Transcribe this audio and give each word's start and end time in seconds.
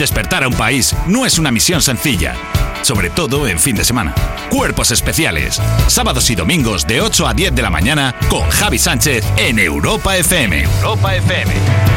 Despertar 0.00 0.44
a 0.44 0.48
un 0.48 0.54
país 0.54 0.96
no 1.06 1.26
es 1.26 1.38
una 1.38 1.50
misión 1.50 1.82
sencilla, 1.82 2.34
sobre 2.80 3.10
todo 3.10 3.46
en 3.46 3.58
fin 3.58 3.76
de 3.76 3.84
semana. 3.84 4.14
Cuerpos 4.48 4.92
especiales, 4.92 5.60
sábados 5.88 6.30
y 6.30 6.34
domingos 6.34 6.86
de 6.86 7.02
8 7.02 7.26
a 7.26 7.34
10 7.34 7.54
de 7.54 7.60
la 7.60 7.68
mañana 7.68 8.14
con 8.30 8.48
Javi 8.48 8.78
Sánchez 8.78 9.26
en 9.36 9.58
Europa 9.58 10.16
FM. 10.16 10.62
Europa 10.62 11.16
FM. 11.16 11.89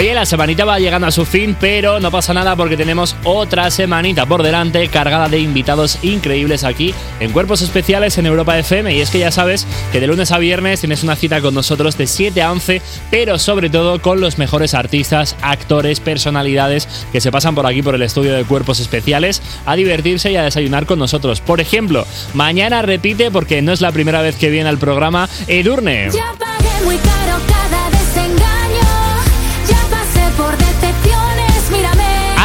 Oye, 0.00 0.14
la 0.14 0.24
semanita 0.24 0.64
va 0.64 0.78
llegando 0.78 1.06
a 1.06 1.10
su 1.10 1.26
fin, 1.26 1.54
pero 1.60 2.00
no 2.00 2.10
pasa 2.10 2.32
nada 2.32 2.56
porque 2.56 2.78
tenemos 2.78 3.14
otra 3.22 3.70
semanita 3.70 4.24
por 4.24 4.42
delante 4.42 4.88
cargada 4.88 5.28
de 5.28 5.40
invitados 5.40 5.98
increíbles 6.00 6.64
aquí 6.64 6.94
en 7.20 7.32
Cuerpos 7.32 7.60
Especiales 7.60 8.16
en 8.16 8.24
Europa 8.24 8.58
FM. 8.58 8.94
Y 8.94 9.02
es 9.02 9.10
que 9.10 9.18
ya 9.18 9.30
sabes 9.30 9.66
que 9.92 10.00
de 10.00 10.06
lunes 10.06 10.32
a 10.32 10.38
viernes 10.38 10.80
tienes 10.80 11.02
una 11.02 11.16
cita 11.16 11.42
con 11.42 11.52
nosotros 11.52 11.98
de 11.98 12.06
7 12.06 12.40
a 12.40 12.50
11, 12.50 12.80
pero 13.10 13.38
sobre 13.38 13.68
todo 13.68 14.00
con 14.00 14.22
los 14.22 14.38
mejores 14.38 14.72
artistas, 14.72 15.36
actores, 15.42 16.00
personalidades 16.00 16.88
que 17.12 17.20
se 17.20 17.30
pasan 17.30 17.54
por 17.54 17.66
aquí 17.66 17.82
por 17.82 17.94
el 17.94 18.00
estudio 18.00 18.32
de 18.32 18.44
Cuerpos 18.44 18.80
Especiales 18.80 19.42
a 19.66 19.76
divertirse 19.76 20.32
y 20.32 20.36
a 20.36 20.44
desayunar 20.44 20.86
con 20.86 20.98
nosotros. 20.98 21.42
Por 21.42 21.60
ejemplo, 21.60 22.06
mañana 22.32 22.80
repite 22.80 23.30
porque 23.30 23.60
no 23.60 23.72
es 23.72 23.82
la 23.82 23.92
primera 23.92 24.22
vez 24.22 24.36
que 24.36 24.48
viene 24.48 24.70
al 24.70 24.78
programa 24.78 25.28
Edurne. 25.46 26.08
Ya 26.10 26.32
pagué 26.38 26.84
muy 26.86 26.96
caro 26.96 27.38
cada 27.46 27.79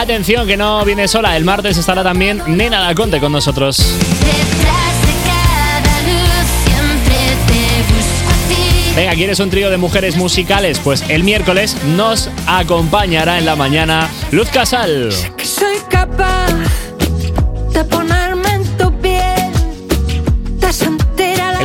Atención 0.06 0.46
que 0.46 0.56
no 0.56 0.86
viene 0.86 1.08
sola, 1.08 1.36
el 1.36 1.44
martes 1.44 1.78
estará 1.78 2.04
también 2.04 2.40
Nena 2.46 2.80
Daconte 2.80 3.20
con 3.20 3.32
nosotros. 3.32 3.84
Venga, 8.96 9.14
¿quieres 9.16 9.40
un 9.40 9.50
trío 9.50 9.72
de 9.72 9.78
mujeres 9.78 10.16
musicales? 10.16 10.78
Pues 10.78 11.04
el 11.10 11.24
miércoles 11.24 11.76
nos 11.98 12.30
acompañará 12.46 13.40
en 13.40 13.46
la 13.46 13.56
mañana 13.56 14.08
Luz 14.30 14.50
Casal. 14.50 15.10
que 15.36 15.46
soy 15.46 15.78
capaz 15.90 16.55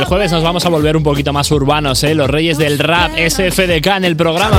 el 0.01 0.07
jueves 0.07 0.31
nos 0.31 0.41
vamos 0.41 0.65
a 0.65 0.69
volver 0.69 0.97
un 0.97 1.03
poquito 1.03 1.31
más 1.31 1.51
urbanos, 1.51 2.03
¿eh? 2.03 2.15
Los 2.15 2.27
reyes 2.27 2.57
del 2.57 2.79
rap, 2.79 3.11
SFDK 3.15 3.85
en 3.97 4.05
el 4.05 4.15
programa. 4.15 4.57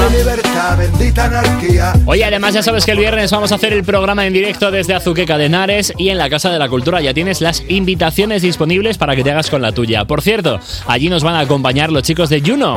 Oye, 2.07 2.25
además 2.25 2.55
ya 2.55 2.63
sabes 2.63 2.87
que 2.87 2.93
el 2.93 2.99
viernes 2.99 3.33
vamos 3.33 3.51
a 3.51 3.57
hacer 3.57 3.73
el 3.73 3.83
programa 3.83 4.25
en 4.25 4.33
directo 4.33 4.71
desde 4.71 4.95
Azuqueca 4.95 5.37
de 5.39 5.47
Henares 5.47 5.93
y 5.99 6.11
en 6.11 6.19
la 6.19 6.31
Casa 6.31 6.51
de 6.51 6.61
la 6.61 6.69
Cultura 6.69 7.01
ya 7.01 7.13
tienes 7.13 7.41
las 7.41 7.65
invitaciones 7.69 8.43
disponibles 8.43 8.99
para 8.99 9.17
que 9.17 9.25
te 9.25 9.33
hagas 9.33 9.51
con 9.51 9.63
la 9.63 9.73
tuya. 9.73 10.05
Por 10.05 10.23
cierto, 10.23 10.61
allí 10.87 11.09
nos 11.09 11.25
van 11.25 11.35
a 11.35 11.41
acompañar 11.41 11.91
los 11.91 12.05
chicos 12.05 12.29
de 12.29 12.41
Juno. 12.41 12.77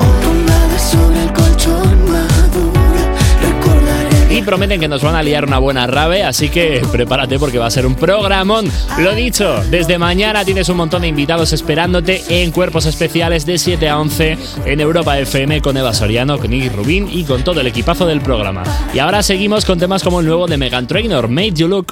Prometen 4.45 4.79
que 4.79 4.87
nos 4.87 5.01
van 5.01 5.15
a 5.15 5.23
liar 5.23 5.45
una 5.45 5.59
buena 5.59 5.87
rave, 5.87 6.23
así 6.23 6.49
que 6.49 6.81
prepárate 6.91 7.39
porque 7.39 7.57
va 7.57 7.65
a 7.65 7.71
ser 7.71 7.85
un 7.85 7.95
programón. 7.95 8.69
Lo 8.99 9.13
dicho, 9.13 9.61
desde 9.69 9.97
mañana 9.97 10.45
tienes 10.45 10.69
un 10.69 10.77
montón 10.77 11.01
de 11.01 11.07
invitados 11.07 11.51
esperándote 11.51 12.23
en 12.29 12.51
cuerpos 12.51 12.85
especiales 12.85 13.45
de 13.45 13.57
7 13.57 13.89
a 13.89 13.99
11 13.99 14.37
en 14.65 14.79
Europa 14.79 15.19
FM 15.19 15.61
con 15.61 15.75
Eva 15.75 15.93
Soriano, 15.93 16.37
con 16.37 16.53
Iggy 16.53 16.69
Rubín 16.69 17.09
y 17.11 17.23
con 17.23 17.43
todo 17.43 17.61
el 17.61 17.67
equipazo 17.67 18.05
del 18.05 18.21
programa. 18.21 18.63
Y 18.93 18.99
ahora 18.99 19.23
seguimos 19.23 19.65
con 19.65 19.79
temas 19.79 20.03
como 20.03 20.19
el 20.19 20.25
nuevo 20.25 20.47
de 20.47 20.57
Megan 20.57 20.87
Trainor, 20.87 21.27
Made 21.27 21.53
You 21.53 21.67
Look. 21.67 21.83